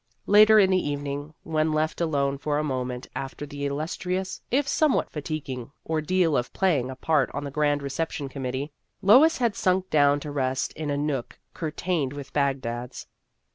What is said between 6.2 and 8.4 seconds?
of playing a part on the grand Reception